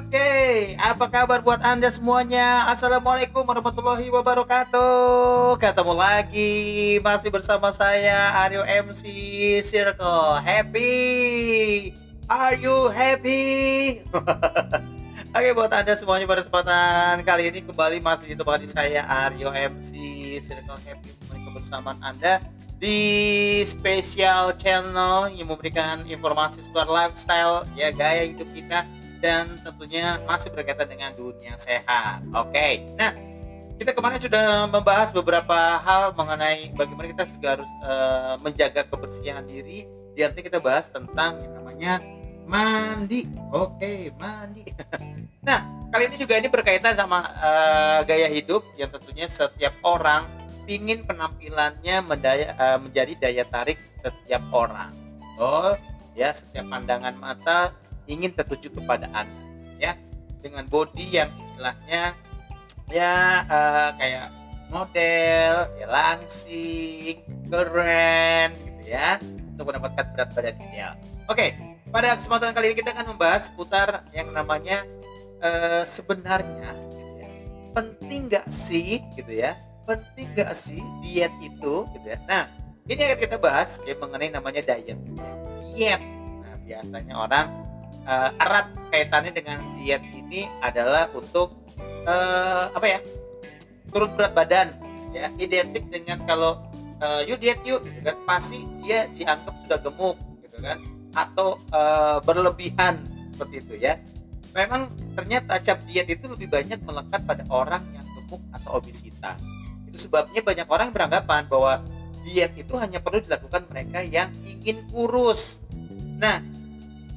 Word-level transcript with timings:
Oke, 0.00 0.80
apa 0.80 1.12
kabar 1.12 1.44
buat 1.44 1.60
Anda 1.60 1.92
semuanya? 1.92 2.64
Assalamualaikum 2.72 3.44
warahmatullahi 3.44 4.08
wabarakatuh. 4.08 5.60
Ketemu 5.60 5.92
lagi 5.92 6.52
masih 7.04 7.28
bersama 7.28 7.68
saya 7.68 8.32
Aryo 8.40 8.64
MC 8.64 9.04
Circle. 9.60 10.40
Happy? 10.40 11.92
Are 12.32 12.56
you 12.56 12.88
happy? 12.88 14.00
Oke, 15.36 15.48
buat 15.52 15.68
Anda 15.68 15.92
semuanya 15.92 16.24
pada 16.24 16.48
kesempatan 16.48 17.20
kali 17.20 17.52
ini 17.52 17.60
kembali 17.60 18.00
masih 18.00 18.32
ditemani 18.32 18.64
saya 18.64 19.04
Aryo 19.04 19.52
MC 19.52 19.92
Circle 20.40 20.80
Happy 20.80 21.12
kebersamaan 21.28 22.00
Anda 22.00 22.40
di 22.80 23.60
spesial 23.68 24.56
channel 24.56 25.28
yang 25.28 25.52
memberikan 25.52 26.08
informasi 26.08 26.64
seputar 26.64 26.88
lifestyle 26.88 27.68
ya 27.76 27.92
gaya 27.92 28.24
hidup 28.24 28.48
kita 28.56 28.88
dan 29.20 29.46
tentunya 29.62 30.18
masih 30.24 30.48
berkaitan 30.50 30.88
dengan 30.88 31.12
dunia 31.14 31.54
sehat. 31.60 32.24
Oke, 32.32 32.50
okay. 32.50 32.72
nah 32.96 33.12
kita 33.80 33.96
kemarin 33.96 34.20
sudah 34.20 34.68
membahas 34.68 35.08
beberapa 35.08 35.56
hal 35.80 36.12
mengenai 36.12 36.68
bagaimana 36.76 37.16
kita 37.16 37.24
juga 37.32 37.48
harus 37.56 37.70
uh, 37.80 38.36
menjaga 38.44 38.84
kebersihan 38.84 39.40
diri. 39.44 39.88
Di 40.12 40.20
nanti 40.20 40.44
kita 40.44 40.60
bahas 40.60 40.92
tentang 40.92 41.40
yang 41.40 41.56
namanya 41.56 41.96
mandi. 42.44 43.24
Oke, 43.48 43.80
okay, 43.80 43.98
mandi. 44.20 44.68
nah, 45.48 45.64
kali 45.88 46.12
ini 46.12 46.16
juga 46.20 46.36
ini 46.36 46.52
berkaitan 46.52 46.92
sama 46.92 47.24
uh, 47.40 48.04
gaya 48.04 48.28
hidup 48.28 48.68
yang 48.76 48.92
tentunya 48.92 49.24
setiap 49.24 49.72
orang 49.80 50.28
ingin 50.68 51.00
penampilannya 51.08 52.04
mendaya, 52.04 52.52
uh, 52.60 52.78
menjadi 52.78 53.16
daya 53.16 53.44
tarik 53.48 53.80
setiap 53.96 54.44
orang. 54.52 54.92
Oh, 55.40 55.72
ya 56.12 56.36
setiap 56.36 56.68
pandangan 56.68 57.16
mata 57.16 57.72
ingin 58.10 58.34
tertuju 58.34 58.74
kepada 58.74 59.06
Anda 59.14 59.38
ya. 59.78 59.94
Dengan 60.40 60.64
body 60.66 61.06
yang 61.14 61.30
istilahnya 61.36 62.16
ya 62.88 63.44
uh, 63.44 63.92
kayak 64.00 64.32
model 64.72 65.54
ya 65.76 65.86
langsing 65.86 67.20
keren 67.46 68.56
gitu 68.56 68.82
ya 68.88 69.20
untuk 69.52 69.68
mendapatkan 69.68 70.04
berat 70.16 70.30
badan 70.32 70.56
ideal. 70.64 70.92
Oke 71.28 71.70
pada 71.90 72.14
kesempatan 72.14 72.54
kali 72.54 72.72
ini 72.72 72.76
kita 72.78 72.94
akan 72.94 73.14
membahas 73.14 73.50
seputar 73.50 74.06
yang 74.14 74.30
namanya 74.30 74.86
uh, 75.42 75.82
sebenarnya 75.82 76.70
gitu 76.88 77.18
ya, 77.18 77.28
penting 77.74 78.20
nggak 78.30 78.46
sih 78.46 79.02
gitu 79.18 79.32
ya? 79.34 79.58
Penting 79.84 80.30
nggak 80.38 80.54
sih 80.54 80.78
diet 81.02 81.34
itu 81.42 81.84
gitu 81.98 82.06
ya? 82.06 82.18
Nah 82.30 82.46
ini 82.86 83.00
akan 83.10 83.18
kita 83.18 83.36
bahas 83.42 83.82
ya 83.82 83.98
mengenai 83.98 84.30
namanya 84.30 84.62
diet. 84.62 84.98
Diet. 85.74 86.00
Nah 86.46 86.54
biasanya 86.62 87.14
orang 87.18 87.46
uh, 88.10 88.30
erat 88.42 88.66
kaitannya 88.90 89.30
dengan 89.30 89.62
diet 89.78 90.02
ini 90.10 90.50
adalah 90.58 91.06
untuk 91.14 91.54
uh, 92.04 92.74
apa 92.74 92.86
ya 92.86 92.98
turun 93.94 94.10
berat 94.18 94.34
badan 94.34 94.68
ya. 95.14 95.30
Identik 95.38 95.86
dengan 95.88 96.18
kalau 96.26 96.58
uh, 96.98 97.22
yuk 97.24 97.38
diet 97.38 97.62
yuk 97.62 97.86
gitu 97.86 98.02
kan. 98.02 98.18
Pasti 98.26 98.66
dia 98.82 99.06
dianggap 99.14 99.54
sudah 99.62 99.78
gemuk 99.78 100.16
gitu 100.42 100.58
kan. 100.58 100.78
Atau 101.14 101.62
uh, 101.70 102.18
berlebihan 102.26 103.06
seperti 103.34 103.54
itu 103.62 103.74
ya. 103.78 103.94
Memang 104.50 104.90
ternyata 105.14 105.62
cap 105.62 105.78
diet 105.86 106.10
itu 106.10 106.26
lebih 106.26 106.50
banyak 106.50 106.82
melekat 106.82 107.22
pada 107.22 107.46
orang 107.46 107.86
yang 107.94 108.06
gemuk 108.18 108.42
atau 108.50 108.82
obesitas. 108.82 109.38
Itu 109.86 110.10
sebabnya 110.10 110.42
banyak 110.42 110.66
orang 110.66 110.90
beranggapan 110.90 111.46
bahwa 111.46 111.82
diet 112.26 112.52
itu 112.58 112.74
hanya 112.76 112.98
perlu 112.98 113.22
dilakukan 113.22 113.70
mereka 113.70 114.02
yang 114.02 114.30
ingin 114.42 114.82
kurus. 114.90 115.62
Nah 116.18 116.42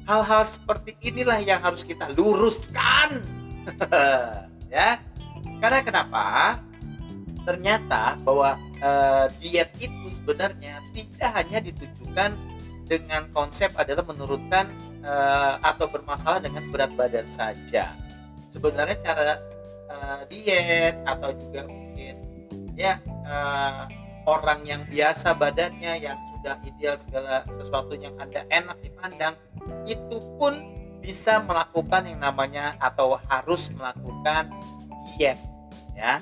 hal-hal 0.04 0.42
seperti 0.44 0.96
inilah 1.00 1.40
yang 1.40 1.60
harus 1.60 1.84
kita 1.84 2.10
luruskan. 2.14 3.20
Ya. 4.74 4.98
Karena 5.62 5.86
kenapa? 5.86 6.58
Ternyata 7.46 8.18
bahwa 8.26 8.58
uh, 8.82 9.30
diet 9.38 9.70
itu 9.78 10.10
sebenarnya 10.10 10.82
tidak 10.90 11.30
hanya 11.30 11.62
ditujukan 11.62 12.34
dengan 12.90 13.30
konsep 13.30 13.70
adalah 13.78 14.02
menurunkan 14.02 14.66
uh, 15.06 15.62
atau 15.62 15.86
bermasalah 15.86 16.42
dengan 16.42 16.66
berat 16.74 16.90
badan 16.98 17.30
saja. 17.30 17.94
Sebenarnya 18.50 18.98
cara 18.98 19.38
uh, 19.94 20.26
diet 20.26 20.98
atau 21.06 21.30
juga 21.38 21.70
mungkin 21.70 22.18
ya 22.74 22.98
uh, 23.30 23.86
orang 24.24 24.64
yang 24.64 24.82
biasa 24.88 25.36
badannya 25.36 26.00
yang 26.00 26.18
sudah 26.36 26.56
ideal 26.64 26.96
segala 26.96 27.44
sesuatu 27.52 27.96
yang 27.96 28.16
anda 28.20 28.44
enak 28.48 28.80
dipandang 28.80 29.36
itu 29.84 30.16
pun 30.40 30.72
bisa 31.04 31.40
melakukan 31.44 32.08
yang 32.08 32.20
namanya 32.20 32.76
atau 32.80 33.20
harus 33.28 33.68
melakukan 33.76 34.48
diet 35.12 35.36
ya. 35.92 36.20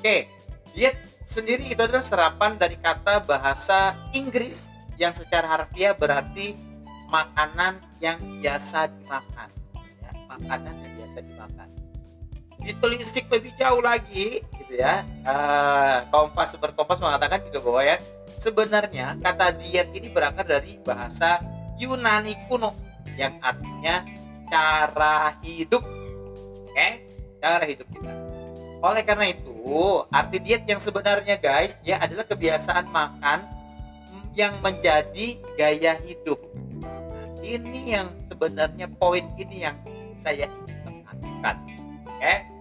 Oke 0.00 0.28
diet 0.72 0.96
sendiri 1.24 1.68
itu 1.68 1.80
adalah 1.80 2.04
serapan 2.04 2.56
dari 2.56 2.80
kata 2.80 3.24
bahasa 3.24 3.96
Inggris 4.16 4.72
yang 4.96 5.12
secara 5.12 5.44
harfiah 5.44 5.92
berarti 5.92 6.56
makanan 7.12 7.80
yang 8.00 8.16
biasa 8.40 8.88
dimakan 8.88 9.48
ya, 9.76 10.10
makanan 10.32 10.74
yang 10.80 10.92
biasa 11.00 11.18
dimakan. 11.20 11.68
Ditelisik 12.64 13.28
lebih 13.28 13.52
jauh 13.60 13.84
lagi 13.84 14.40
gitu 14.66 14.82
ya 14.82 15.06
uh, 15.22 16.02
kompas 16.10 16.58
berkompas 16.58 16.98
mengatakan 16.98 17.38
juga 17.46 17.62
bahwa 17.62 17.82
ya 17.86 17.96
sebenarnya 18.36 19.14
kata 19.22 19.54
diet 19.62 19.88
ini 19.94 20.10
berangkat 20.10 20.46
dari 20.50 20.76
bahasa 20.82 21.40
Yunani 21.78 22.34
kuno 22.48 22.72
yang 23.16 23.36
artinya 23.40 24.04
cara 24.46 25.34
hidup. 25.42 25.82
Oke, 26.66 26.88
cara 27.42 27.64
hidup 27.66 27.86
kita. 27.90 28.12
Oleh 28.84 29.02
karena 29.02 29.26
itu, 29.32 29.52
arti 30.12 30.38
diet 30.38 30.64
yang 30.68 30.78
sebenarnya 30.78 31.36
guys, 31.40 31.80
ya 31.82 31.98
adalah 31.98 32.24
kebiasaan 32.28 32.86
makan 32.92 33.44
yang 34.36 34.52
menjadi 34.60 35.40
gaya 35.56 35.96
hidup. 36.04 36.38
Nah, 36.84 37.28
ini 37.40 37.96
yang 37.96 38.12
sebenarnya 38.28 38.86
poin 39.00 39.24
ini 39.40 39.64
yang 39.64 39.76
saya 40.14 40.46
ingin 40.46 40.76
tekankan. 40.84 41.56
Oke. 42.04 42.55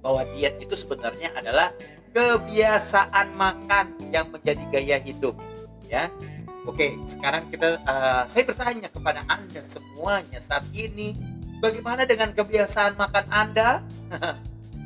Bahwa 0.00 0.22
diet 0.34 0.56
itu 0.62 0.74
sebenarnya 0.78 1.34
adalah 1.34 1.74
kebiasaan 2.14 3.34
makan 3.34 3.86
yang 4.10 4.30
menjadi 4.32 4.64
gaya 4.72 4.96
hidup, 4.98 5.36
ya 5.86 6.08
Oke, 6.68 7.00
sekarang 7.08 7.48
kita 7.48 7.80
uh, 7.88 8.28
saya 8.28 8.44
bertanya 8.44 8.92
kepada 8.92 9.24
Anda 9.24 9.64
semuanya 9.64 10.36
saat 10.36 10.68
ini, 10.76 11.16
bagaimana 11.64 12.04
dengan 12.04 12.36
kebiasaan 12.36 12.92
makan 12.92 13.24
Anda? 13.32 13.80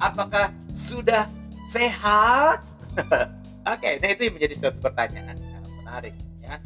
Apakah 0.06 0.54
sudah 0.70 1.26
sehat? 1.66 2.62
Oke, 3.74 3.98
nah 3.98 4.08
itu 4.14 4.30
yang 4.30 4.34
menjadi 4.38 4.54
suatu 4.62 4.78
pertanyaan 4.78 5.34
yang 5.34 5.66
menarik 5.82 6.14
ya. 6.38 6.62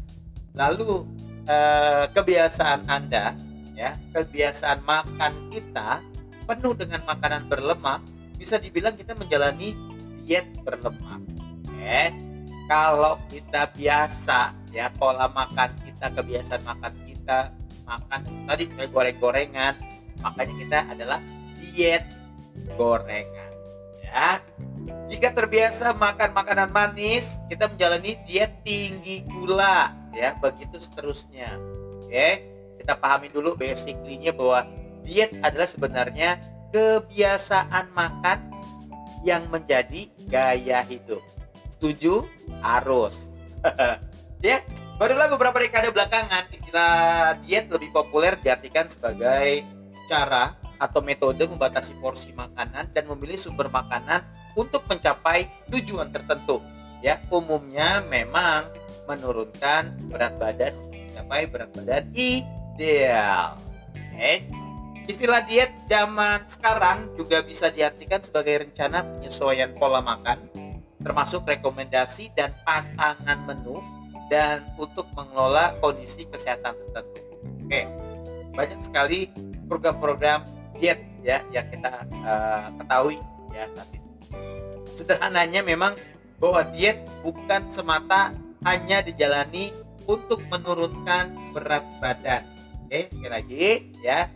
Lalu 0.52 1.08
uh, 1.48 2.04
kebiasaan 2.12 2.84
Anda 2.84 3.32
ya, 3.72 3.96
kebiasaan 4.12 4.84
makan 4.84 5.32
kita 5.48 6.04
penuh 6.44 6.76
dengan 6.76 7.00
makanan 7.08 7.48
berlemak, 7.48 8.04
bisa 8.36 8.60
dibilang 8.60 8.94
kita 8.94 9.16
menjalani 9.16 9.72
diet 10.22 10.46
berlemak. 10.62 11.20
Oke. 11.66 12.12
Kalau 12.66 13.18
kita 13.30 13.70
biasa 13.72 14.66
ya 14.76 14.92
pola 14.92 15.30
makan 15.32 15.72
kita 15.86 16.12
kebiasaan 16.12 16.60
makan 16.66 16.92
kita 17.08 17.48
makan 17.88 18.20
tadi 18.44 18.68
goreng-gorengan 18.92 19.72
makanya 20.20 20.54
kita 20.60 20.78
adalah 20.92 21.18
diet 21.56 22.04
gorengan 22.76 23.52
ya 24.02 24.42
jika 25.08 25.32
terbiasa 25.32 25.94
makan 25.94 26.34
makanan 26.36 26.68
manis 26.74 27.40
kita 27.48 27.72
menjalani 27.72 28.20
diet 28.28 28.52
tinggi 28.66 29.24
gula 29.24 29.96
ya 30.12 30.36
begitu 30.36 30.76
seterusnya 30.76 31.56
oke 32.02 32.28
kita 32.82 32.92
pahami 33.00 33.32
dulu 33.32 33.56
basically-nya 33.56 34.36
bahwa 34.36 34.68
diet 35.06 35.32
adalah 35.40 35.64
sebenarnya 35.64 36.36
kebiasaan 36.72 37.90
makan 37.94 38.38
yang 39.26 39.46
menjadi 39.50 40.06
gaya 40.30 40.82
hidup. 40.86 41.22
Setuju? 41.74 42.26
Harus. 42.62 43.28
Ya 44.44 44.60
barulah 45.00 45.32
beberapa 45.32 45.56
dekade 45.56 45.88
belakangan 45.90 46.44
istilah 46.52 47.34
diet 47.40 47.72
lebih 47.72 47.88
populer 47.88 48.36
diartikan 48.36 48.84
sebagai 48.84 49.64
cara 50.06 50.54
atau 50.76 51.00
metode 51.00 51.40
membatasi 51.48 51.96
porsi 51.98 52.36
makanan 52.36 52.92
dan 52.92 53.04
memilih 53.08 53.40
sumber 53.40 53.72
makanan 53.72 54.22
untuk 54.52 54.84
mencapai 54.86 55.48
tujuan 55.72 56.12
tertentu. 56.12 56.60
Ya 57.00 57.18
umumnya 57.32 58.04
memang 58.04 58.68
menurunkan 59.08 60.12
berat 60.12 60.36
badan 60.36 60.76
mencapai 60.92 61.48
berat 61.48 61.70
badan 61.72 62.04
ideal. 62.12 63.56
Okay. 64.12 64.65
Istilah 65.06 65.42
diet 65.46 65.70
zaman 65.86 66.42
sekarang 66.46 67.14
juga 67.14 67.42
bisa 67.42 67.70
diartikan 67.70 68.18
sebagai 68.22 68.66
rencana 68.66 69.06
penyesuaian 69.06 69.74
pola 69.78 70.02
makan 70.02 70.38
termasuk 71.06 71.46
rekomendasi 71.46 72.34
dan 72.34 72.50
pantangan 72.66 73.38
menu 73.46 73.78
dan 74.26 74.66
untuk 74.74 75.06
mengelola 75.14 75.78
kondisi 75.78 76.26
kesehatan 76.26 76.74
tertentu. 76.90 77.38
Oke, 77.62 77.86
banyak 78.58 78.82
sekali 78.82 79.30
program-program 79.70 80.42
diet 80.74 80.98
ya 81.22 81.46
yang 81.54 81.70
kita 81.70 82.10
uh, 82.26 82.74
ketahui 82.82 83.22
ya 83.54 83.70
saat. 83.78 83.88
Sederhananya 84.98 85.62
memang 85.62 85.94
bahwa 86.42 86.66
diet 86.74 87.06
bukan 87.22 87.70
semata 87.70 88.34
hanya 88.66 88.98
dijalani 88.98 89.70
untuk 90.10 90.42
menurunkan 90.50 91.54
berat 91.54 91.86
badan. 92.02 92.42
Oke, 92.86 93.06
sekali 93.06 93.30
lagi 93.30 93.66
ya. 94.02 94.26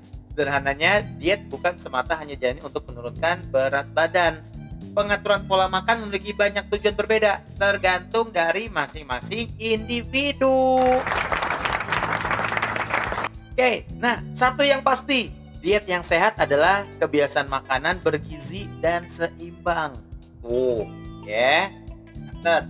Sederhananya 0.41 1.05
diet 1.21 1.53
bukan 1.53 1.77
semata 1.77 2.17
hanya 2.17 2.33
dijalani 2.33 2.65
untuk 2.65 2.89
menurunkan 2.89 3.45
berat 3.53 3.85
badan. 3.93 4.41
Pengaturan 4.97 5.45
pola 5.45 5.69
makan 5.69 6.09
memiliki 6.09 6.33
banyak 6.33 6.65
tujuan 6.65 6.97
berbeda 6.97 7.45
tergantung 7.61 8.33
dari 8.33 8.73
masing-masing 8.73 9.53
individu. 9.61 10.81
Oke, 13.53 13.85
nah 14.01 14.25
satu 14.33 14.65
yang 14.65 14.81
pasti 14.81 15.29
diet 15.61 15.85
yang 15.85 16.01
sehat 16.01 16.41
adalah 16.41 16.89
kebiasaan 16.97 17.53
makanan 17.53 18.01
bergizi 18.01 18.65
dan 18.81 19.05
seimbang. 19.05 19.93
Tuh, 20.41 20.89
ya. 21.29 21.69
Yeah. 22.41 22.65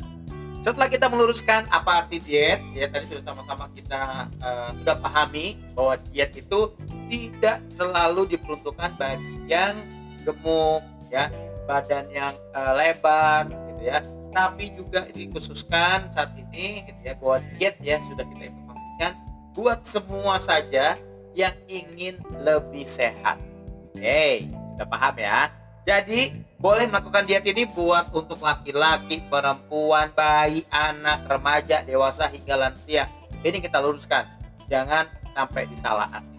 Setelah 0.61 0.93
kita 0.93 1.09
meluruskan 1.09 1.71
apa 1.73 2.05
arti 2.05 2.21
diet, 2.21 2.61
ya 2.77 2.85
tadi 2.91 3.09
sudah 3.09 3.25
sama-sama 3.25 3.73
kita 3.73 4.29
uh, 4.45 4.75
sudah 4.77 4.97
pahami 5.01 5.57
bahwa 5.73 5.97
diet 6.11 6.37
itu 6.37 6.75
tidak 7.11 7.59
selalu 7.67 8.31
diperuntukkan 8.39 8.95
bagi 8.95 9.43
yang 9.51 9.75
gemuk, 10.23 10.87
ya 11.11 11.27
badan 11.67 12.07
yang 12.15 12.35
uh, 12.55 12.73
lebar, 12.79 13.51
gitu 13.51 13.91
ya. 13.91 13.99
Tapi 14.31 14.71
juga 14.79 15.11
dikhususkan 15.11 16.07
saat 16.15 16.31
ini, 16.39 16.87
gitu 16.87 17.01
ya, 17.03 17.19
bahwa 17.19 17.43
diet 17.59 17.75
ya 17.83 17.99
sudah 18.07 18.23
kita 18.23 18.47
informasikan 18.47 19.13
buat 19.59 19.83
semua 19.83 20.39
saja 20.39 20.95
yang 21.35 21.55
ingin 21.67 22.23
lebih 22.39 22.87
sehat. 22.87 23.43
Oke, 23.91 24.47
sudah 24.47 24.87
paham 24.87 25.15
ya? 25.19 25.51
Jadi 25.83 26.47
boleh 26.61 26.87
melakukan 26.87 27.27
diet 27.27 27.43
ini 27.51 27.67
buat 27.67 28.15
untuk 28.15 28.39
laki-laki, 28.39 29.25
perempuan, 29.27 30.15
bayi, 30.15 30.63
anak, 30.71 31.27
remaja, 31.27 31.83
dewasa 31.83 32.31
hingga 32.31 32.55
lansia. 32.55 33.11
Ini 33.43 33.59
kita 33.59 33.83
luruskan. 33.83 34.29
Jangan 34.71 35.09
sampai 35.35 35.67
disalah 35.67 36.07
artinya. 36.07 36.29
Ya. 36.29 36.30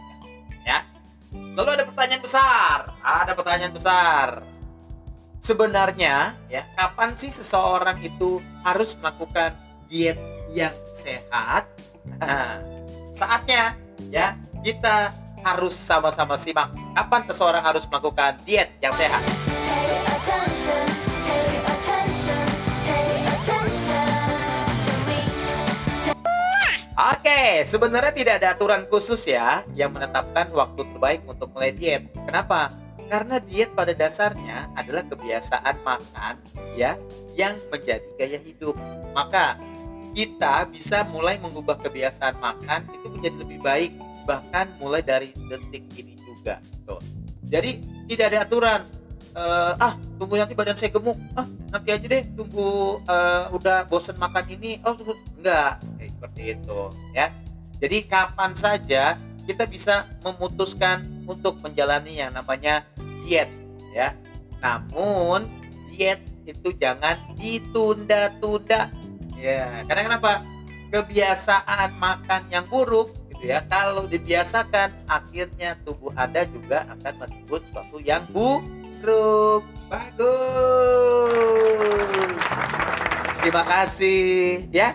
Lalu 1.51 1.69
ada 1.79 1.83
pertanyaan 1.83 2.23
besar. 2.23 2.77
Ada 3.03 3.31
pertanyaan 3.35 3.73
besar. 3.75 4.27
Sebenarnya 5.41 6.37
ya, 6.47 6.63
kapan 6.77 7.17
sih 7.17 7.33
seseorang 7.33 7.97
itu 8.05 8.39
harus 8.61 8.93
melakukan 8.95 9.57
diet 9.89 10.21
yang 10.53 10.73
sehat? 10.93 11.65
Saatnya 13.17 13.75
ya 14.13 14.37
kita 14.61 15.11
harus 15.41 15.73
sama-sama 15.73 16.37
simak 16.37 16.69
kapan 16.93 17.21
seseorang 17.25 17.63
harus 17.65 17.83
melakukan 17.89 18.37
diet 18.45 18.69
yang 18.79 18.93
sehat. 18.93 19.50
Oke, 27.01 27.65
sebenarnya 27.65 28.13
tidak 28.13 28.35
ada 28.37 28.53
aturan 28.53 28.85
khusus 28.85 29.25
ya 29.25 29.65
yang 29.73 29.89
menetapkan 29.89 30.53
waktu 30.53 30.85
terbaik 30.85 31.25
untuk 31.25 31.49
mulai 31.49 31.73
diet. 31.73 32.13
Kenapa? 32.13 32.69
Karena 33.09 33.41
diet 33.41 33.73
pada 33.73 33.89
dasarnya 33.97 34.69
adalah 34.77 35.01
kebiasaan 35.09 35.81
makan 35.81 36.37
ya 36.77 37.01
yang 37.33 37.57
menjadi 37.73 38.05
gaya 38.21 38.37
hidup. 38.37 38.77
Maka 39.17 39.57
kita 40.13 40.69
bisa 40.69 41.01
mulai 41.09 41.41
mengubah 41.41 41.81
kebiasaan 41.81 42.37
makan 42.37 42.85
itu 42.93 43.07
menjadi 43.09 43.37
lebih 43.41 43.59
baik 43.65 43.91
bahkan 44.27 44.69
mulai 44.77 45.01
dari 45.01 45.33
detik 45.33 45.87
ini 45.97 46.19
juga 46.21 46.59
tuh 46.85 47.01
jadi 47.47 47.79
tidak 48.07 48.25
ada 48.31 48.39
aturan 48.45 48.81
uh, 49.33 49.73
ah 49.79 49.93
tunggu 50.19 50.37
nanti 50.37 50.53
badan 50.53 50.77
saya 50.77 50.91
gemuk 50.93 51.17
ah 51.35 51.47
nanti 51.71 51.89
aja 51.89 52.05
deh 52.05 52.23
tunggu 52.35 53.01
uh, 53.07 53.49
udah 53.55 53.87
bosen 53.87 54.15
makan 54.19 54.45
ini 54.51 54.79
oh 54.83 54.93
tunggu 54.93 55.15
enggak 55.39 55.79
seperti 56.21 56.53
itu 56.53 56.93
ya. 57.17 57.33
Jadi 57.81 58.05
kapan 58.05 58.53
saja 58.53 59.17
kita 59.49 59.65
bisa 59.65 60.05
memutuskan 60.21 61.01
untuk 61.25 61.57
menjalani 61.65 62.21
yang 62.21 62.29
namanya 62.29 62.85
diet 63.25 63.49
ya. 63.97 64.13
Namun 64.61 65.49
diet 65.89 66.21
itu 66.45 66.77
jangan 66.77 67.17
ditunda-tunda 67.33 68.93
ya. 69.33 69.81
Karena 69.89 70.13
kenapa? 70.13 70.45
Kebiasaan 70.93 71.97
makan 71.97 72.51
yang 72.53 72.67
buruk 72.69 73.15
gitu 73.31 73.47
ya 73.49 73.63
kalau 73.65 74.05
dibiasakan 74.05 74.91
akhirnya 75.07 75.79
tubuh 75.87 76.11
anda 76.19 76.43
juga 76.45 76.83
akan 76.85 77.25
menyebut 77.25 77.63
suatu 77.73 77.97
yang 78.03 78.27
buruk. 78.29 79.65
Bagus! 79.89 80.51
Terima 83.41 83.63
kasih 83.65 84.67
ya 84.69 84.93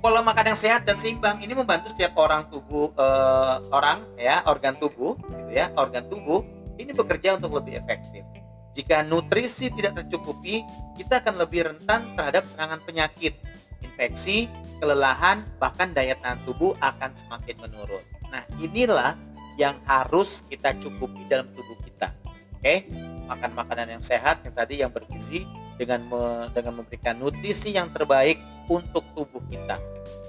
pola 0.00 0.24
makan 0.24 0.52
yang 0.52 0.58
sehat 0.58 0.88
dan 0.88 0.96
seimbang 0.96 1.38
ini 1.44 1.52
membantu 1.52 1.92
setiap 1.92 2.16
orang 2.16 2.48
tubuh 2.48 2.90
uh, 2.96 3.60
orang 3.70 4.00
ya 4.16 4.40
organ 4.48 4.74
tubuh 4.76 5.16
gitu 5.20 5.52
ya 5.52 5.68
organ 5.76 6.08
tubuh 6.08 6.42
ini 6.80 6.90
bekerja 6.96 7.36
untuk 7.36 7.60
lebih 7.60 7.78
efektif 7.78 8.24
jika 8.72 9.04
nutrisi 9.04 9.68
tidak 9.72 10.00
tercukupi 10.00 10.64
kita 10.96 11.20
akan 11.20 11.36
lebih 11.36 11.68
rentan 11.68 12.16
terhadap 12.16 12.48
serangan 12.48 12.80
penyakit 12.84 13.36
infeksi 13.84 14.48
kelelahan, 14.80 15.44
bahkan 15.60 15.92
daya 15.92 16.16
tahan 16.16 16.40
tubuh 16.48 16.72
akan 16.80 17.12
semakin 17.12 17.56
menurun. 17.60 18.00
Nah, 18.32 18.42
inilah 18.56 19.12
yang 19.60 19.76
harus 19.84 20.40
kita 20.48 20.72
cukupi 20.80 21.28
dalam 21.28 21.52
tubuh 21.52 21.76
kita. 21.84 22.16
Oke, 22.56 22.88
makan 23.28 23.52
makanan 23.52 24.00
yang 24.00 24.02
sehat 24.02 24.40
yang 24.40 24.56
tadi 24.56 24.80
yang 24.80 24.88
bergizi 24.88 25.44
dengan 25.80 26.04
me, 26.04 26.22
dengan 26.52 26.84
memberikan 26.84 27.16
nutrisi 27.16 27.72
yang 27.72 27.88
terbaik 27.88 28.36
untuk 28.68 29.00
tubuh 29.16 29.40
kita. 29.48 29.80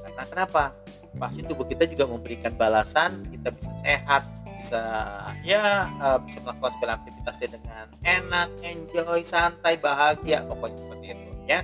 Karena 0.08 0.24
kenapa? 0.24 0.64
Pasti 1.20 1.44
tubuh 1.44 1.68
kita 1.68 1.84
juga 1.92 2.08
memberikan 2.08 2.56
balasan, 2.56 3.28
kita 3.28 3.52
bisa 3.52 3.72
sehat, 3.84 4.24
bisa 4.56 4.80
ya 5.44 5.92
uh, 6.00 6.24
bisa 6.24 6.40
melakukan 6.40 6.72
segala 6.80 6.92
aktivitasnya 7.04 7.48
dengan 7.60 7.86
enak, 8.00 8.48
enjoy, 8.64 9.20
santai, 9.28 9.76
bahagia, 9.76 10.48
pokoknya 10.48 10.80
seperti 10.80 11.06
itu 11.12 11.30
ya. 11.52 11.60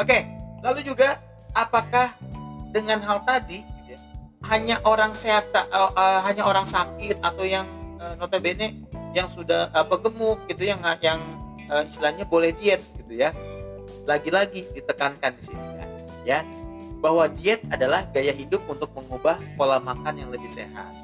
Oke, 0.00 0.24
lalu 0.64 0.80
juga 0.80 1.20
apakah 1.52 2.16
dengan 2.72 3.04
hal 3.04 3.20
tadi 3.28 3.60
gitu 3.60 3.92
ya, 3.92 4.00
hanya 4.48 4.80
orang 4.88 5.12
sehat 5.12 5.52
uh, 5.52 5.92
uh, 5.92 6.24
hanya 6.24 6.48
orang 6.48 6.64
sakit 6.64 7.20
atau 7.20 7.44
yang 7.44 7.68
uh, 8.00 8.16
notabene 8.16 8.80
yang 9.12 9.28
sudah 9.28 9.68
apa 9.74 9.98
gemuk 9.98 10.40
gitu 10.48 10.64
yang 10.70 10.80
yang 11.04 11.20
uh, 11.68 11.82
istilahnya 11.82 12.24
boleh 12.24 12.54
diet 12.56 12.80
gitu 13.10 13.26
ya. 13.26 13.34
Lagi-lagi 14.06 14.70
ditekankan 14.70 15.34
di 15.34 15.42
sini 15.50 15.66
guys 15.74 16.14
ya 16.22 16.46
bahwa 17.02 17.26
diet 17.26 17.66
adalah 17.74 18.06
gaya 18.14 18.30
hidup 18.30 18.62
untuk 18.70 18.94
mengubah 18.94 19.42
pola 19.58 19.82
makan 19.82 20.14
yang 20.14 20.30
lebih 20.30 20.46
sehat. 20.46 20.94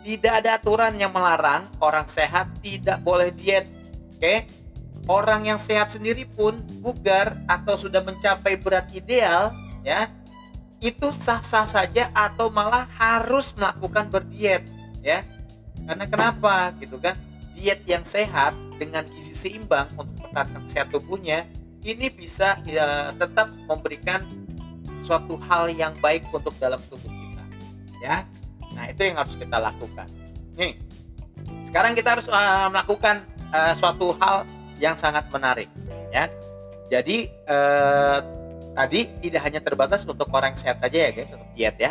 Tidak 0.00 0.32
ada 0.32 0.56
aturan 0.56 0.96
yang 0.96 1.12
melarang 1.12 1.68
orang 1.84 2.08
sehat 2.08 2.48
tidak 2.64 3.04
boleh 3.04 3.28
diet 3.28 3.68
oke? 4.16 4.48
Orang 5.04 5.44
yang 5.44 5.60
sehat 5.60 5.92
sendiri 5.92 6.24
pun 6.24 6.56
bugar 6.80 7.36
atau 7.44 7.76
sudah 7.76 8.00
mencapai 8.00 8.56
berat 8.56 8.88
ideal 8.96 9.52
ya 9.84 10.08
itu 10.80 11.12
sah-sah 11.12 11.68
saja 11.68 12.08
atau 12.16 12.48
malah 12.48 12.88
harus 12.96 13.52
melakukan 13.52 14.08
berdiet 14.08 14.64
ya. 15.04 15.20
Karena 15.84 16.08
kenapa? 16.08 16.72
Gitu 16.80 16.96
kan? 16.96 17.16
Diet 17.52 17.84
yang 17.84 18.00
sehat 18.00 18.56
dengan 18.80 19.04
gizi 19.12 19.36
seimbang 19.36 19.92
untuk 20.00 20.19
mempertahankan 20.30 20.70
sehat 20.70 20.88
tubuhnya 20.94 21.42
ini 21.82 22.06
bisa 22.06 22.62
ya, 22.62 23.10
tetap 23.18 23.50
memberikan 23.66 24.22
suatu 25.02 25.34
hal 25.50 25.72
yang 25.74 25.90
baik 25.98 26.22
untuk 26.30 26.54
dalam 26.62 26.78
tubuh 26.86 27.10
kita 27.10 27.44
ya. 28.04 28.22
Nah 28.76 28.86
itu 28.86 29.10
yang 29.10 29.18
harus 29.18 29.34
kita 29.34 29.58
lakukan. 29.58 30.06
Nih 30.54 30.78
sekarang 31.66 31.98
kita 31.98 32.14
harus 32.14 32.30
uh, 32.30 32.70
melakukan 32.70 33.26
uh, 33.50 33.74
suatu 33.74 34.14
hal 34.22 34.46
yang 34.78 34.94
sangat 34.94 35.26
menarik 35.34 35.66
ya. 36.14 36.30
Jadi 36.92 37.32
uh, 37.48 38.22
tadi 38.76 39.10
tidak 39.24 39.40
hanya 39.50 39.60
terbatas 39.64 40.06
untuk 40.06 40.30
orang 40.30 40.54
yang 40.54 40.60
sehat 40.60 40.78
saja 40.78 41.08
ya 41.08 41.10
guys 41.10 41.32
untuk 41.34 41.50
diet 41.56 41.76
ya. 41.80 41.90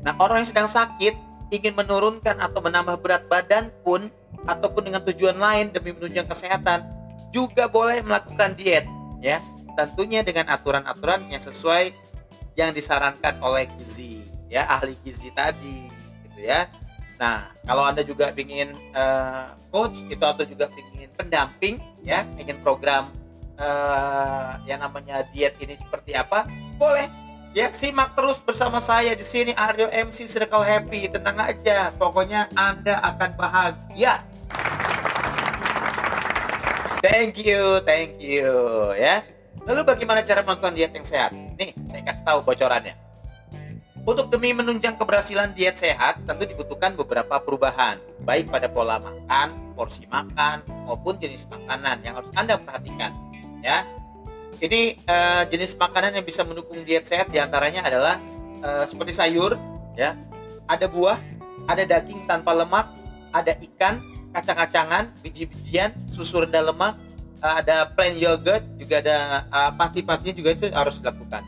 Nah 0.00 0.16
orang 0.18 0.42
yang 0.42 0.48
sedang 0.48 0.70
sakit 0.70 1.14
ingin 1.52 1.76
menurunkan 1.76 2.40
atau 2.40 2.58
menambah 2.64 2.98
berat 3.04 3.22
badan 3.28 3.68
pun 3.84 4.08
ataupun 4.48 4.90
dengan 4.90 5.02
tujuan 5.04 5.36
lain 5.36 5.70
demi 5.70 5.92
menunjang 5.92 6.26
kesehatan 6.26 6.95
juga 7.30 7.66
boleh 7.70 8.02
melakukan 8.02 8.54
diet 8.54 8.86
ya. 9.20 9.42
Tentunya 9.76 10.24
dengan 10.24 10.48
aturan-aturan 10.48 11.28
yang 11.28 11.42
sesuai 11.42 11.92
yang 12.56 12.72
disarankan 12.72 13.36
oleh 13.44 13.68
gizi 13.76 14.24
ya 14.48 14.64
ahli 14.64 14.96
gizi 15.04 15.28
tadi 15.34 15.90
gitu 16.24 16.40
ya. 16.40 16.70
Nah 17.20 17.52
kalau 17.66 17.84
anda 17.84 18.00
juga 18.00 18.32
ingin 18.32 18.72
uh, 18.96 19.52
coach 19.68 20.04
itu 20.08 20.24
atau 20.24 20.44
juga 20.48 20.72
ingin 20.72 21.12
pendamping 21.12 21.76
ya 22.00 22.24
ingin 22.40 22.56
program 22.64 23.12
uh, 23.60 24.60
yang 24.64 24.80
namanya 24.80 25.24
diet 25.32 25.56
ini 25.60 25.76
seperti 25.76 26.16
apa, 26.16 26.48
boleh. 26.76 27.08
Ya 27.56 27.72
simak 27.72 28.12
terus 28.12 28.36
bersama 28.36 28.84
saya 28.84 29.16
di 29.16 29.24
sini 29.24 29.56
Aryo 29.56 29.88
MC 29.88 30.28
Circle 30.28 30.60
Happy. 30.60 31.08
Tenang 31.08 31.40
aja, 31.40 31.88
pokoknya 31.96 32.52
Anda 32.52 33.00
akan 33.00 33.32
bahagia 33.32 34.20
Thank 37.06 37.38
you, 37.46 37.78
thank 37.86 38.18
you 38.18 38.50
ya. 38.98 39.22
Lalu 39.62 39.86
bagaimana 39.86 40.26
cara 40.26 40.42
melakukan 40.42 40.74
diet 40.74 40.90
yang 40.90 41.06
sehat? 41.06 41.30
Nih, 41.54 41.70
saya 41.86 42.02
kasih 42.02 42.26
tahu 42.26 42.38
bocorannya. 42.42 42.98
Untuk 44.02 44.26
demi 44.26 44.50
menunjang 44.50 44.98
keberhasilan 44.98 45.54
diet 45.54 45.78
sehat, 45.78 46.18
tentu 46.26 46.50
dibutuhkan 46.50 46.98
beberapa 46.98 47.38
perubahan, 47.38 48.02
baik 48.26 48.50
pada 48.50 48.66
pola 48.66 48.98
makan, 48.98 49.54
porsi 49.78 50.10
makan, 50.10 50.66
maupun 50.82 51.14
jenis 51.22 51.46
makanan 51.46 52.02
yang 52.02 52.18
harus 52.18 52.30
Anda 52.34 52.58
perhatikan. 52.58 53.14
Ya, 53.62 53.86
ini 54.58 54.98
uh, 55.06 55.46
jenis 55.46 55.78
makanan 55.78 56.10
yang 56.18 56.26
bisa 56.26 56.42
mendukung 56.42 56.82
diet 56.82 57.06
sehat 57.06 57.30
di 57.30 57.38
antaranya 57.38 57.86
adalah 57.86 58.18
uh, 58.66 58.82
seperti 58.82 59.14
sayur, 59.14 59.54
ya, 59.94 60.18
ada 60.66 60.90
buah, 60.90 61.22
ada 61.70 61.86
daging 61.86 62.26
tanpa 62.26 62.50
lemak, 62.50 62.90
ada 63.30 63.54
ikan, 63.62 64.02
kacang-kacangan, 64.36 65.16
biji-bijian, 65.24 65.96
susu 66.12 66.44
rendah 66.44 66.60
lemak, 66.60 67.00
uh, 67.40 67.54
ada 67.64 67.88
plain 67.88 68.20
yogurt, 68.20 68.60
juga 68.76 69.00
ada 69.00 69.48
uh, 69.48 69.72
pati-patinya 69.72 70.36
juga 70.36 70.52
itu 70.52 70.64
harus 70.76 71.00
dilakukan. 71.00 71.40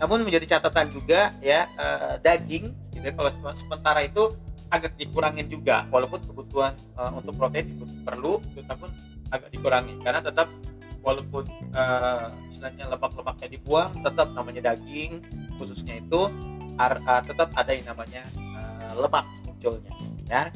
Namun 0.00 0.24
menjadi 0.24 0.56
catatan 0.56 0.88
juga 0.96 1.36
ya 1.44 1.68
uh, 1.76 2.16
daging 2.24 2.72
gitu 2.96 3.04
ya, 3.04 3.12
kalau 3.12 3.28
sementara 3.52 4.00
itu 4.00 4.32
agak 4.72 4.96
dikurangin 4.96 5.44
juga 5.52 5.84
walaupun 5.92 6.24
kebutuhan 6.24 6.72
uh, 6.96 7.12
untuk 7.20 7.36
protein 7.36 7.76
perlu 8.00 8.40
namun 8.64 8.88
agak 9.28 9.52
dikurangi. 9.52 10.00
Karena 10.00 10.24
tetap 10.24 10.48
walaupun 11.04 11.44
uh, 11.76 12.32
istilahnya 12.48 12.88
lemak-lemaknya 12.88 13.48
dibuang 13.52 13.92
tetap 14.00 14.32
namanya 14.32 14.72
daging 14.72 15.20
khususnya 15.60 16.00
itu 16.00 16.32
tetap 17.28 17.52
ada 17.60 17.76
yang 17.76 17.84
namanya 17.92 18.24
lemak 18.96 19.28
munculnya 19.44 19.92
ya 20.24 20.48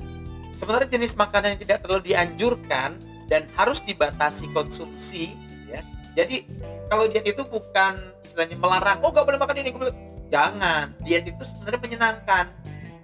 sementara 0.59 0.87
jenis 0.87 1.15
makanan 1.19 1.57
yang 1.57 1.61
tidak 1.61 1.79
terlalu 1.85 2.15
dianjurkan 2.15 2.97
dan 3.29 3.49
harus 3.57 3.81
dibatasi 3.83 4.51
konsumsi 4.53 5.33
ya. 5.69 5.81
Jadi 6.15 6.47
kalau 6.89 7.09
diet 7.09 7.27
itu 7.27 7.43
bukan 7.49 8.15
istilahnya 8.23 8.57
melarang 8.61 9.01
oh 9.03 9.11
gak 9.11 9.25
boleh 9.27 9.41
makan 9.41 9.57
ini 9.61 9.71
boleh. 9.75 9.95
Jangan. 10.33 10.97
Diet 11.05 11.29
itu 11.29 11.43
sebenarnya 11.45 11.81
menyenangkan. 11.81 12.45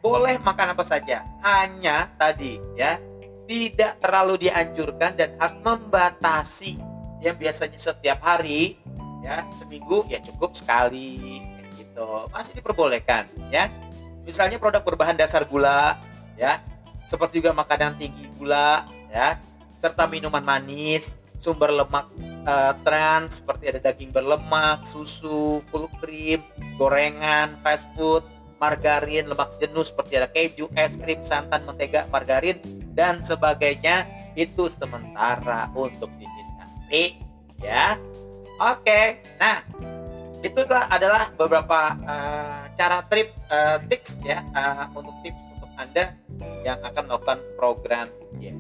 Boleh 0.01 0.41
makan 0.41 0.73
apa 0.73 0.85
saja. 0.85 1.23
Hanya 1.45 2.09
tadi 2.17 2.57
ya 2.75 2.97
tidak 3.45 4.01
terlalu 4.01 4.49
dianjurkan 4.49 5.19
dan 5.19 5.37
harus 5.37 5.59
membatasi. 5.61 6.81
Yang 7.21 7.37
biasanya 7.37 7.79
setiap 7.79 8.19
hari 8.25 8.81
ya 9.21 9.45
seminggu 9.61 10.09
ya 10.09 10.19
cukup 10.25 10.57
sekali 10.57 11.45
gitu. 11.77 12.31
Masih 12.33 12.57
diperbolehkan 12.57 13.29
ya. 13.53 13.69
Misalnya 14.25 14.57
produk 14.57 14.85
berbahan 14.85 15.17
dasar 15.17 15.45
gula 15.45 16.01
ya 16.39 16.63
seperti 17.11 17.43
juga 17.43 17.51
makanan 17.51 17.99
tinggi 17.99 18.31
gula 18.39 18.87
ya 19.11 19.43
serta 19.83 20.07
minuman 20.07 20.47
manis 20.47 21.19
sumber 21.41 21.75
lemak 21.75 22.07
uh, 22.45 22.77
trans 22.85 23.41
seperti 23.41 23.73
ada 23.73 23.81
daging 23.91 24.13
berlemak, 24.13 24.85
susu, 24.85 25.65
full 25.73 25.89
cream, 25.99 26.45
gorengan, 26.77 27.57
fast 27.65 27.89
food, 27.97 28.21
margarin, 28.61 29.25
lemak 29.25 29.57
jenuh 29.57 29.81
seperti 29.81 30.21
ada 30.21 30.29
keju, 30.29 30.69
es 30.77 31.01
krim, 31.01 31.25
santan, 31.25 31.65
mentega, 31.65 32.05
margarin 32.13 32.61
dan 32.93 33.25
sebagainya 33.25 34.05
itu 34.37 34.69
sementara 34.69 35.73
untuk 35.73 36.13
dihindari 36.21 37.17
ya. 37.65 37.97
Oke. 38.61 39.25
Nah, 39.41 39.65
itulah 40.45 40.85
adalah 40.93 41.33
beberapa 41.33 41.97
uh, 42.05 42.69
cara 42.77 43.01
trip 43.09 43.33
uh, 43.49 43.81
tips 43.89 44.21
ya 44.21 44.45
uh, 44.53 44.93
untuk 44.93 45.17
tips 45.25 45.49
untuk 45.57 45.73
Anda 45.81 46.20
yang 46.65 46.79
akan 46.85 47.03
melakukan 47.09 47.39
program 47.57 48.07
ya. 48.39 48.53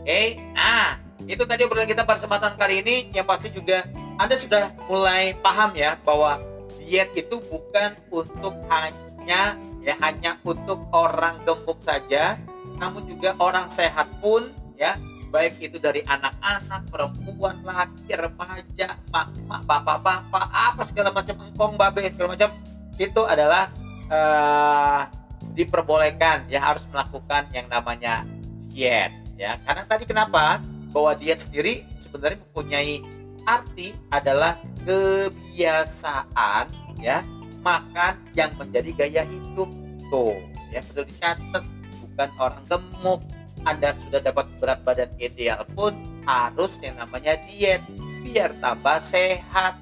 Oke. 0.00 0.36
Nah, 0.52 1.00
itu 1.24 1.42
tadi 1.48 1.64
obrolan 1.64 1.88
kita 1.88 2.04
pada 2.04 2.20
kesempatan 2.20 2.54
kali 2.60 2.84
ini 2.84 2.96
yang 3.14 3.24
pasti 3.24 3.48
juga 3.48 3.88
Anda 4.20 4.36
sudah 4.36 4.74
mulai 4.86 5.32
paham 5.40 5.72
ya 5.72 5.96
bahwa 6.04 6.38
diet 6.78 7.10
itu 7.16 7.40
bukan 7.40 7.96
untuk 8.12 8.54
hanya 8.68 9.56
ya 9.80 9.94
hanya 10.00 10.36
untuk 10.44 10.84
orang 10.92 11.40
gemuk 11.44 11.80
saja, 11.80 12.36
namun 12.76 13.04
juga 13.08 13.36
orang 13.40 13.68
sehat 13.68 14.08
pun 14.20 14.48
ya 14.76 14.96
baik 15.34 15.58
itu 15.58 15.82
dari 15.82 15.98
anak-anak, 16.06 16.86
perempuan, 16.94 17.58
laki, 17.66 18.14
remaja, 18.14 18.94
mak-mak, 19.10 19.66
bapak-bapak, 19.66 20.46
apa 20.46 20.82
segala 20.86 21.10
macam 21.10 21.34
engkong, 21.42 21.74
babe 21.74 22.06
segala 22.06 22.38
macam 22.38 22.50
itu 22.94 23.22
adalah 23.26 23.66
uh, 24.14 25.10
diperbolehkan 25.54 26.50
ya 26.50 26.60
harus 26.60 26.84
melakukan 26.90 27.48
yang 27.54 27.70
namanya 27.70 28.26
diet 28.70 29.14
ya. 29.38 29.58
Karena 29.62 29.82
tadi 29.86 30.04
kenapa? 30.04 30.62
bahwa 30.94 31.10
diet 31.18 31.42
sendiri 31.42 31.82
sebenarnya 31.98 32.38
mempunyai 32.38 33.02
arti 33.42 33.98
adalah 34.14 34.62
kebiasaan 34.86 36.70
ya 37.02 37.26
makan 37.66 38.22
yang 38.38 38.54
menjadi 38.54 38.94
gaya 38.94 39.26
hidup 39.26 39.66
tuh 40.06 40.38
ya 40.70 40.78
perlu 40.86 41.02
dicatat 41.10 41.66
bukan 42.06 42.30
orang 42.38 42.62
gemuk 42.70 43.20
anda 43.66 43.90
sudah 43.98 44.22
dapat 44.22 44.46
berat 44.62 44.86
badan 44.86 45.10
ideal 45.18 45.66
pun 45.74 45.98
harus 46.22 46.78
yang 46.78 46.94
namanya 46.94 47.34
diet 47.50 47.82
biar 48.22 48.54
tambah 48.62 49.02
sehat 49.02 49.74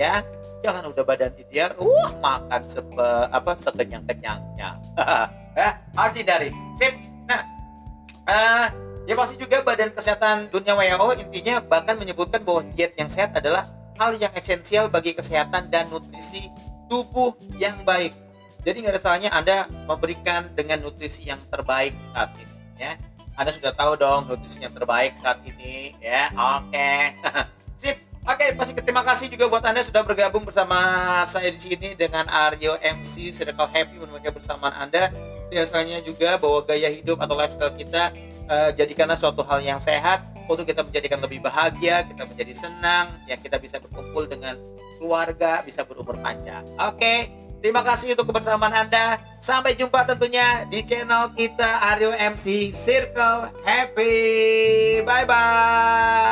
ya 0.00 0.24
jangan 0.64 0.88
udah 0.88 1.04
badan 1.04 1.36
ideal 1.36 1.76
wah 1.76 2.12
makan 2.24 2.62
sepe, 2.64 3.08
apa 3.28 3.52
sekenyang 3.52 4.08
kenyangnya 4.08 4.80
ya 5.52 5.68
harus 6.00 6.16
dari 6.24 6.48
sip 6.72 6.96
nah 7.28 7.44
uh, 8.24 8.66
Ya 9.04 9.12
pasti 9.20 9.36
juga 9.36 9.60
Badan 9.60 9.92
Kesehatan 9.92 10.48
Dunia 10.48 10.72
WHO 10.72 11.20
intinya 11.20 11.60
bahkan 11.60 11.92
menyebutkan 12.00 12.40
bahwa 12.40 12.64
diet 12.72 12.96
yang 12.96 13.04
sehat 13.04 13.36
adalah 13.36 13.68
hal 14.00 14.16
yang 14.16 14.32
esensial 14.32 14.88
bagi 14.88 15.12
kesehatan 15.12 15.68
dan 15.68 15.92
nutrisi 15.92 16.48
tubuh 16.88 17.36
yang 17.60 17.84
baik. 17.84 18.16
Jadi 18.64 18.80
nggak 18.80 18.96
ada 18.96 19.00
salahnya 19.00 19.30
Anda 19.36 19.68
memberikan 19.84 20.48
dengan 20.56 20.80
nutrisi 20.80 21.28
yang 21.28 21.40
terbaik 21.52 21.92
saat 22.08 22.32
ini 22.40 22.54
ya. 22.80 22.96
Anda 23.36 23.52
sudah 23.52 23.76
tahu 23.76 23.92
dong 24.00 24.24
nutrisi 24.24 24.64
yang 24.64 24.72
terbaik 24.72 25.20
saat 25.20 25.36
ini 25.44 25.92
ya. 26.00 26.32
Oke. 26.32 27.12
Sip. 27.80 28.13
Oke, 28.24 28.56
pasti 28.56 28.72
terima 28.80 29.04
kasih 29.04 29.28
juga 29.28 29.52
buat 29.52 29.60
Anda 29.60 29.84
sudah 29.84 30.00
bergabung 30.00 30.48
bersama 30.48 30.80
saya 31.28 31.52
di 31.52 31.60
sini 31.60 31.92
dengan 31.92 32.24
Aryo 32.24 32.80
MC 32.80 33.28
Circle 33.28 33.68
Happy 33.68 34.00
menemani 34.00 34.32
bersama 34.32 34.72
Anda. 34.80 35.12
Tidak 35.52 35.64
salahnya 35.68 36.00
juga 36.00 36.40
bahwa 36.40 36.64
gaya 36.64 36.88
hidup 36.88 37.20
atau 37.20 37.36
lifestyle 37.36 37.76
kita 37.76 38.16
uh, 38.48 38.72
jadikanlah 38.72 39.12
suatu 39.12 39.44
hal 39.44 39.60
yang 39.60 39.76
sehat 39.76 40.24
untuk 40.48 40.64
kita 40.64 40.80
menjadikan 40.80 41.20
lebih 41.20 41.44
bahagia, 41.44 42.00
kita 42.08 42.24
menjadi 42.24 42.52
senang, 42.56 43.12
ya 43.28 43.36
kita 43.36 43.60
bisa 43.60 43.76
berkumpul 43.76 44.24
dengan 44.24 44.56
keluarga, 44.96 45.60
bisa 45.60 45.84
berumur 45.84 46.16
panjang. 46.20 46.64
Oke, 46.80 47.28
terima 47.60 47.84
kasih 47.84 48.16
untuk 48.16 48.32
kebersamaan 48.32 48.88
Anda. 48.88 49.20
Sampai 49.36 49.76
jumpa 49.76 50.08
tentunya 50.08 50.64
di 50.72 50.80
channel 50.80 51.28
kita 51.36 51.92
Aryo 51.92 52.16
MC 52.16 52.72
Circle 52.72 53.52
Happy. 53.68 55.04
Bye 55.04 55.28
bye. 55.28 56.24